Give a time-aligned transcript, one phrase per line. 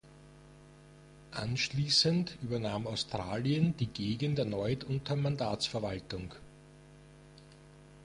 [1.29, 6.33] Anschließend übernahm Australien die Gegend erneut unter Mandatsverwaltung.